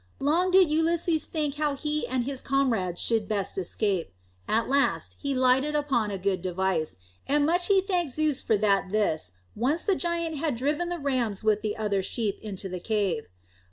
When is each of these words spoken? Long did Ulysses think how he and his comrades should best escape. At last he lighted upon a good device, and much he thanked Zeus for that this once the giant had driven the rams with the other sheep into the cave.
Long 0.19 0.49
did 0.49 0.71
Ulysses 0.71 1.25
think 1.27 1.57
how 1.61 1.75
he 1.75 2.07
and 2.07 2.23
his 2.23 2.41
comrades 2.41 2.99
should 2.99 3.27
best 3.27 3.55
escape. 3.59 4.11
At 4.47 4.67
last 4.67 5.15
he 5.19 5.35
lighted 5.35 5.75
upon 5.75 6.09
a 6.09 6.17
good 6.17 6.41
device, 6.41 6.97
and 7.27 7.45
much 7.45 7.67
he 7.67 7.81
thanked 7.81 8.13
Zeus 8.13 8.41
for 8.41 8.57
that 8.57 8.89
this 8.89 9.33
once 9.55 9.83
the 9.85 9.95
giant 9.95 10.37
had 10.37 10.55
driven 10.55 10.89
the 10.89 10.97
rams 10.97 11.43
with 11.43 11.61
the 11.61 11.77
other 11.77 12.01
sheep 12.01 12.39
into 12.41 12.67
the 12.67 12.79
cave. 12.79 13.27